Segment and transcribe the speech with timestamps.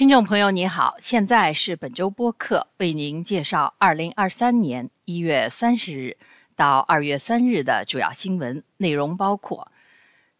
[0.00, 6.16] 听众朋友，你好，现在是本周播客为您介绍二零二三年一月三十日
[6.56, 9.70] 到二月三日的主要新闻内容，包括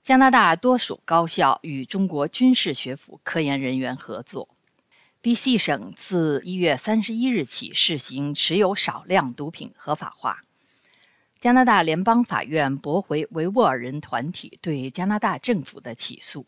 [0.02, 4.48] 加拿大多数高校与中国军事学府科研人员合作
[5.23, 10.36] ；BC 省自一月三十一日起试行持有少量毒品合法化；
[11.38, 16.47] 加拿大联邦法院驳回维吾尔人团体对加拿大政府的起诉。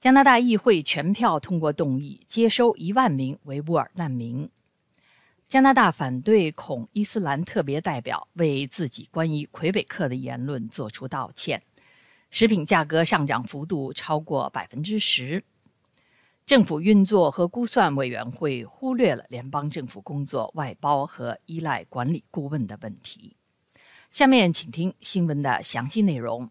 [0.00, 4.48] 加拿大议会全票通过动议，接收一万名维吾尔难民。
[5.44, 11.60] 加拿大反对恐伊斯兰特别代表为自己关于魁北克的言论作出道歉。
[12.30, 15.42] 食品价格上涨幅度超过百分之十。
[16.46, 23.34] 政府运作和估算委员会忽略了联邦政府工作外包和依赖管理顾问的问题。
[24.12, 26.46] 下面请听新闻的详细内容。《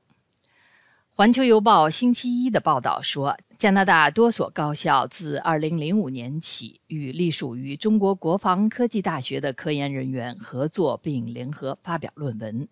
[1.17, 12.67] 环球邮报》星期一的报道说，加拿大多所高校自2005年起与隶属于中国国防科技大学的科研人员合作，并联合发表论文。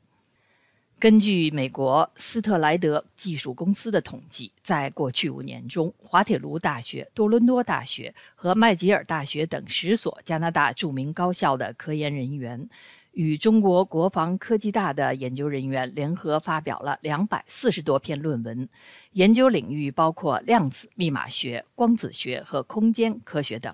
[0.99, 12.69] 根据美国斯特莱德技术公司的统计，在过去五年中，滑铁卢大学、多伦多大学和麦吉尔大学等十所加拿大著名高校的科研人员。
[13.15, 18.67] 与中国国防科技大的研究人员联合发表了两百四十多篇论文，
[19.13, 23.73] 研究领域包括量子密码学、光子学和空间科学等。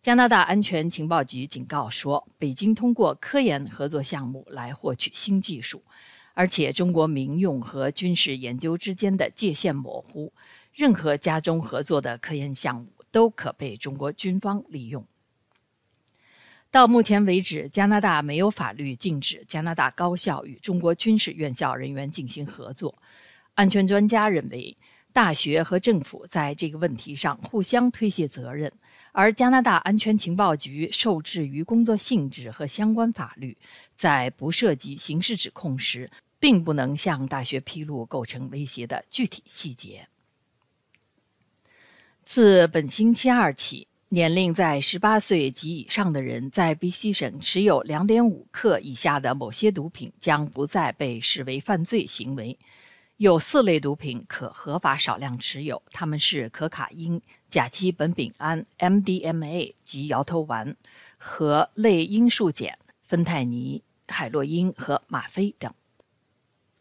[0.00, 5.82] 加拿大安全情报局警告说，北京通过科研合作项目来获取新技术，
[6.32, 10.32] 而且中国民用和军事研究之间的界限模糊，
[10.72, 15.04] 任何家中合作的科研项目都可被中国军方利用。
[16.70, 22.96] 到目前为止，加拿大没有法律禁止加拿大高校与中国军事院校人员进行合作。
[23.54, 24.76] 安全专家认为，
[25.12, 28.72] 大学和政府在这个问题上互相推卸责任，
[29.10, 33.58] 而加拿大安全情报局受制于工作性质和相关法律，
[33.96, 40.06] 在不涉及刑事指控时，并不能向大学披露构成威胁的具体细节。
[42.22, 43.89] 自本星期二起。
[44.12, 52.58] 年龄在十八岁及以上的人，在 BC 省持有两点五克以下的某些毒品将不再被视为犯罪行为。
[53.18, 60.76] 有四类毒品可合法少量持有，它们是可卡因、甲基苯丙胺 （MDMA） 及摇头丸
[61.16, 65.72] 和类罂粟碱、芬太尼、海洛因和吗啡等。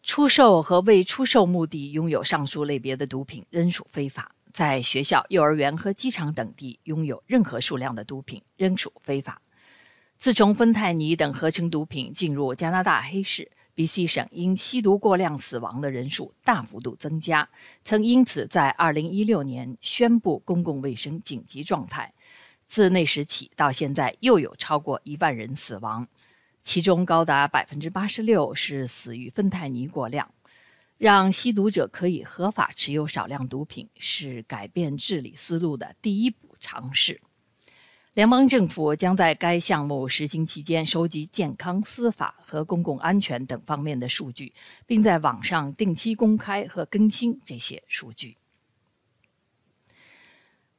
[0.02, 4.32] 出售和未出售目的拥有上述类别的毒品仍属非法。
[4.60, 9.42] 在学校、幼儿园和机场等地拥有任何数量的毒品仍属非法。
[10.18, 17.48] 自从芬太尼等合成毒品进入加拿大黑市，BC 省因吸毒过量死亡的人数大幅度增加，
[17.86, 22.14] 曾因此在2016年宣布公共卫生紧急状态。
[22.66, 26.06] 自那时起到现在，又有超过一万人死亡，
[26.62, 30.30] 其中高达百分之八十六是死于芬太尼过量。
[31.00, 37.22] 让吸毒者可以合法持有少量毒品，是改变治理思路的第一步尝试。
[38.16, 44.52] 联邦政府将在该项目实行期间收集健康、司法和公共安全等方面的数据，
[44.86, 48.36] 并在网上定期公开和更新这些数据。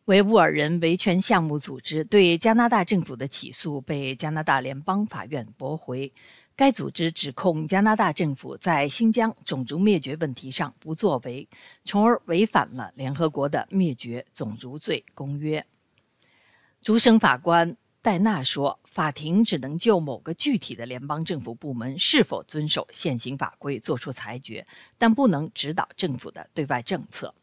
[0.04, 6.12] 维吾尔人维权项目组织对加拿大政府的起诉被加拿大联邦法院驳回。
[6.60, 11.48] 该组织指控加拿大政府在新疆种族灭绝问题上不作为，
[11.86, 15.64] 从而违反了联合国的灭绝种族罪公约。
[16.82, 24.66] 主审法官戴纳说：“法庭只能就某个具体的联邦政府部门是否遵守现行法规作出裁决，
[24.98, 27.34] 但不能指导政府的对外政策。”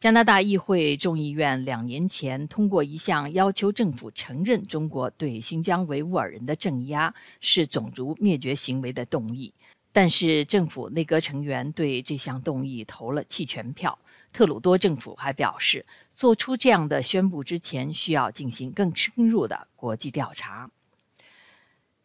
[0.00, 9.52] 加拿大议会众议院两年前通过一项要求政府承认中国对新疆维吾尔人的镇压是种族灭绝行为的动议，
[9.90, 13.98] 但是政府内阁成员对这项动议投了弃权票。
[14.32, 20.70] 特鲁多政府还表示，做出这样的宣布之前需要进行更深入的国际调查。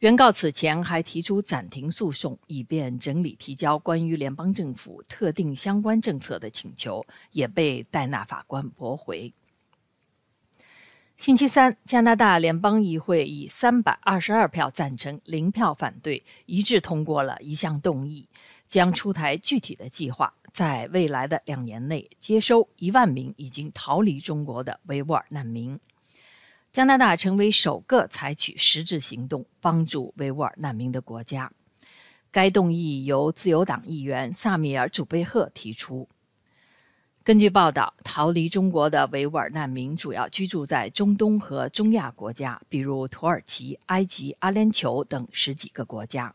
[0.03, 9.31] 原告此前还提出暂停诉讼，以便整理提交关于联邦政府特定相关政策的请求，也被戴纳法官驳回。
[11.15, 18.27] 星期三，加拿大联邦议会以三百二十二票赞成、零票反对，一致通过了一项动议，
[18.67, 25.79] 将出台具体的计划，在未来的两年内接收一万名已经逃离中国的维吾尔难民。
[26.73, 31.51] 加拿大成为首个采取实质行动帮助维吾尔难民的国家。
[32.31, 36.09] 该动议由自由党议员萨米尔·祖贝赫提出。
[37.23, 46.33] 根据报道，逃离中国的维吾尔难民主要居住在中东和中亚国家，比如土耳其、埃及、阿联酋等十几个国家。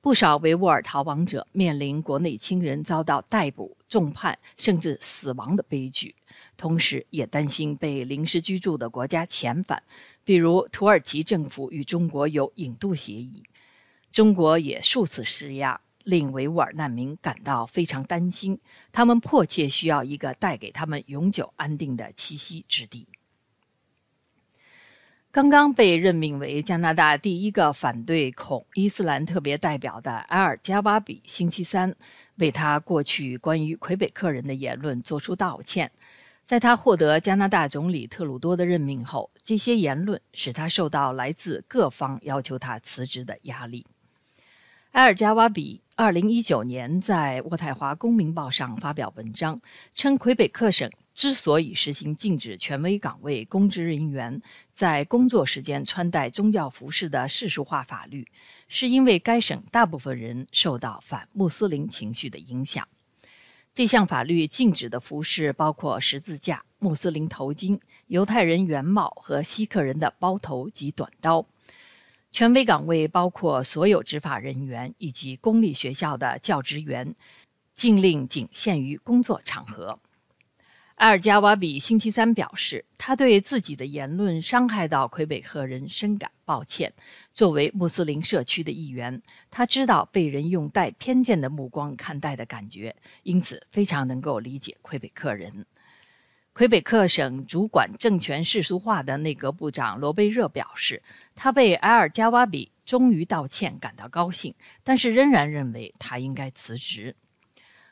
[0.00, 6.14] 不少维吾尔逃亡者面临国内亲人遭到逮捕、重判甚至死亡的悲剧，
[6.56, 9.82] 同时也担心被临时居住的国家遣返，
[10.24, 13.42] 比如土耳其政府与中国有引渡协议，
[14.12, 15.80] 中国也数次施压。
[16.04, 18.58] 令维吾尔难民感到非常担心，
[18.90, 23.06] 他们迫切需要一个带给他们永久安定的栖息之地。
[25.30, 31.94] 刚刚被任命为加拿大第一个反对恐伊斯兰特别代表的埃尔加瓦比，星期三
[32.36, 35.90] 为他过去关于魁北克人的言论作出道歉。
[36.46, 43.84] 在他获得加拿大总理特鲁多的任命后，这些言论使他受到来自各方要求他辞职的压力。
[44.92, 49.60] 埃尔加瓦比二零一九年在渥太华公民报上发表文章，
[49.94, 58.24] 称魁北克省之所以实行禁止权威岗位公职人员在工作时间穿戴宗教服饰的世俗化法律，
[58.68, 62.86] 是因为该省大部分人受到反穆斯林情绪的影响。
[63.74, 71.44] 这项法律禁止的服饰包括十字架、穆斯林头巾、犹太人圆帽和锡克人的包头及短刀。
[72.30, 77.12] 权威岗位包括所有执法人员以及公立学校的教职员，
[77.74, 79.98] 禁令仅限于工作场合。
[80.98, 86.92] 埃尔加瓦比星期三表示，他对自己的言论伤害到魁北克人深感抱歉。
[87.32, 95.64] 作为穆斯林社区的一员，他知道被人用带偏见的目光看待的感觉，因此非常能够理解魁北克人。
[96.52, 101.00] 魁北克省主管政权世俗化的内阁部长罗贝热表示，
[101.36, 104.52] 他为埃尔加瓦比终于道歉感到高兴，
[104.82, 107.14] 但是仍然认为他应该辞职。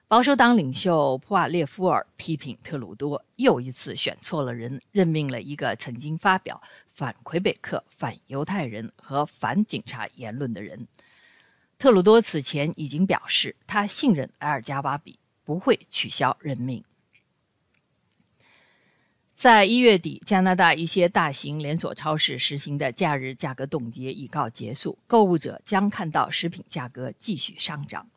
[0.08, 6.62] 保守党领袖普瓦列夫尔批评特鲁多又一次选错了人，任命了一个曾经发表
[6.94, 10.86] 反魁北克、反犹太人和反警察言论的人。
[11.76, 16.84] 特鲁多此前已经表示，他信任埃尔加瓦比，不会取消任命。
[19.34, 28.08] 在一月底，加拿大一些大型连锁超市实行的假日价格冻结已告结束，购物者将看到食品价格继续上涨。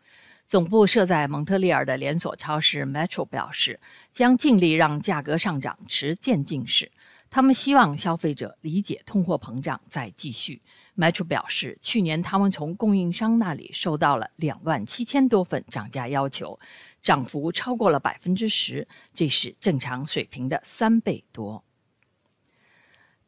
[0.50, 3.80] 总部设在蒙特利尔的连锁超市 Metro 表示，
[4.12, 6.92] 将尽力让价格上涨持渐进式。
[7.30, 10.60] 他们希望消费者理解通货膨胀再继续。
[10.98, 16.58] Metro 表示，去年他们从供应商那里收到了两万七千多份涨价要求。
[17.04, 21.64] 涨幅超过了百分之十，这是正常水平的三倍多。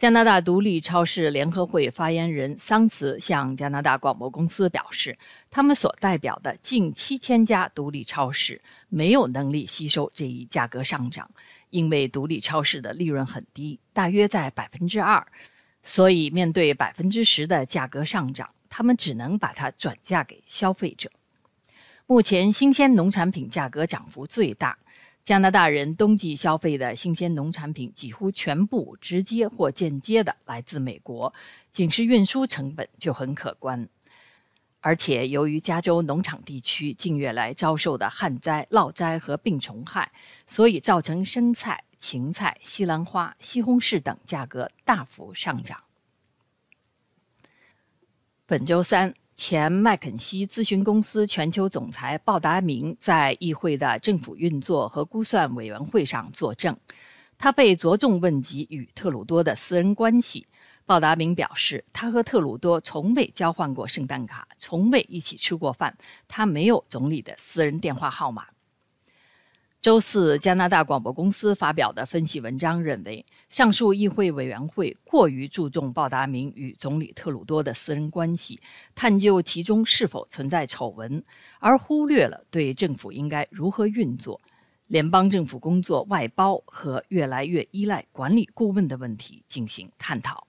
[0.02, 5.16] 加拿大独立超市联合会发言人桑茨向加拿大广播公司表示，
[5.52, 8.60] 他们所代表的近七千家独立超市
[8.90, 11.30] 没有能力吸收这一价格上涨，
[11.70, 15.24] 因为独立超市的利润很低，大约在百分之二，
[15.84, 21.12] 所以面对百分之十的价格上涨，他们只能把它转嫁给消费者。
[22.08, 24.80] 目前，新鲜农产品价格涨幅最大。
[25.24, 31.32] 加拿大人冬季消费的新鲜农产品几乎全部直接或间接的来自美国，
[31.72, 33.88] 仅是运输成本就很可观。
[34.80, 40.12] 而且，由于加州农场地区近月来遭受的旱灾、涝灾和病虫害，
[40.48, 45.80] 所以造成生菜、芹菜、西兰花、西红柿等价格大幅上涨。
[48.48, 49.14] 本周三。
[49.44, 56.78] 前麦肯锡咨询公司全球总裁鲍达明在议会的政府运作和估算委员会上作证，
[57.40, 60.46] 他被着重问及与特鲁多的私人关系。
[60.86, 68.46] 鲍达明表示，他和特鲁多从未交换过圣诞卡，从未一起吃过饭，他没有总理的私人电话号码。
[69.82, 78.62] 周四，加拿大广播公司发表的分析文章认为，上述议会委员会过于注重鲍达明与总理特鲁多的私人关系，
[78.94, 81.24] 探究其中是否存在丑闻，
[81.58, 84.40] 而忽略了对政府应该如何运作、
[84.86, 90.46] 联邦政府工作外包和越来越依赖管理顾问的问题进行探讨。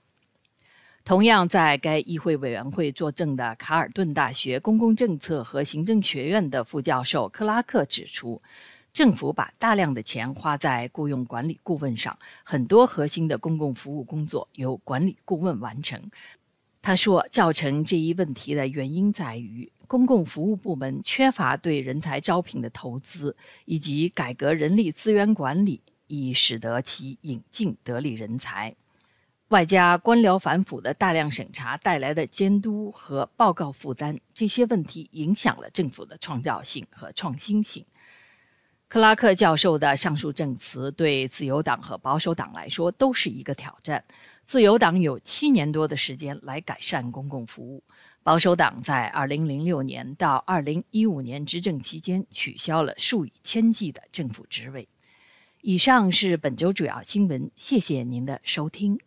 [1.05, 8.43] 同样在该议会委员会作证的卡尔顿大学公共政策和行政学院的副教授克拉克指出。
[8.93, 16.11] 政府把大量的钱花在雇佣管理顾问上，很多核心的公共服务工作由管理顾问完成。
[16.83, 23.35] 他说，造成这一问题的原因在于公共服务部门缺乏对人才招聘的投资，
[23.65, 28.75] 以及改革人力资源管理，以使得其引进得力人才。
[29.49, 37.85] 外加官僚反腐的大量审查带来的监督和报告负担，这些问题影响了政府的创造性和创新性。
[38.93, 44.05] 克拉克教授的上述证词对自由党和保守党来说都是一个挑战。
[44.45, 47.83] 自由党有七年多的时间来改善公共服务，
[48.23, 54.87] 保守党在2006年到2015年执政期间取消了数以千计的政府职位。
[55.63, 58.99] 以上是本周主要新闻，谢谢您的收听。